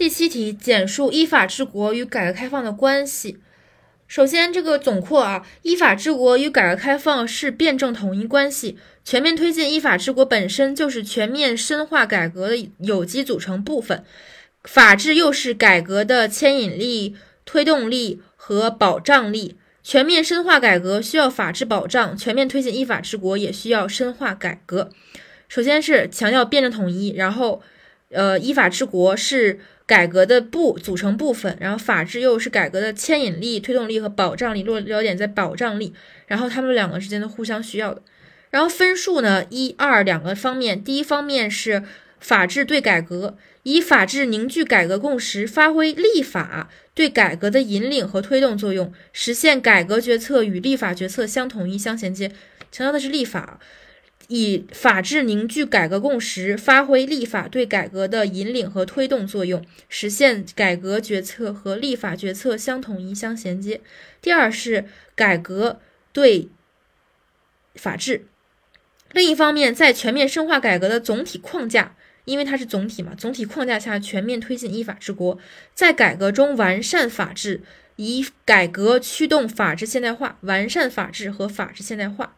[0.00, 3.36] 第七题，简述依法治国与改革开放的关系。
[4.08, 8.78] 首先，这个总括啊，依法治国与改革开放是辩证统一关系。
[9.04, 14.02] 全面推进依法治国本身就是全面深化改革的有机组成部分，
[14.64, 17.14] 法治又是改革的牵引力、
[17.44, 19.58] 推动力和保障力。
[19.82, 24.88] 全面深化改革需要法治保障，全面推进依法治国也需要深化改革。
[25.46, 27.60] 首先是强调辩证统一，然后，
[28.08, 29.60] 呃，依法治国是。
[29.90, 35.92] 改革的部组成部分，然后法治又是改革的牵引力、推动力和保障力，落落点在保障力，
[36.28, 38.00] 然后他们两个之间的互相需要的。
[38.50, 41.82] 然后分数呢，一二两个方面，第一方面是
[42.20, 52.28] 法治对改革，以法治凝聚改革共识，发挥立法对改革的引领和推动作用，实现改革决策与立法决策相统一相衔接，
[52.70, 53.58] 强调的是立法。
[54.28, 63.80] 以法治凝聚改革共识，发挥立法对改革的引领和推动作用，实现改革决策和立法决策相统一相衔接。
[64.22, 65.80] 第二是改革
[66.12, 66.48] 对
[67.74, 68.26] 法治。
[69.12, 75.36] 另一方面，在全面深化改革的总体框架，因为它是总体嘛，总体框架下全面推进依法治国，
[75.74, 77.62] 在改革中完善法治，
[77.96, 82.36] 以改革驱动法治现代化，完善法治和法治现代化。